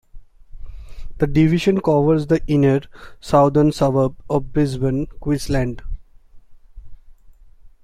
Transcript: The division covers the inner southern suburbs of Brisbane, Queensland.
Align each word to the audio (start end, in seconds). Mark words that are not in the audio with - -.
The 1.19 1.27
division 1.27 1.79
covers 1.79 2.25
the 2.25 2.41
inner 2.47 2.81
southern 3.19 3.71
suburbs 3.71 4.19
of 4.31 4.51
Brisbane, 4.51 5.05
Queensland. 5.19 5.83